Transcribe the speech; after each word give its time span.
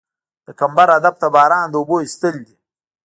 د 0.45 0.47
کمبر 0.59 0.87
هدف 0.95 1.15
د 1.19 1.25
باران 1.35 1.65
د 1.69 1.75
اوبو 1.79 1.95
ایستل 2.03 2.35
دي 2.47 2.55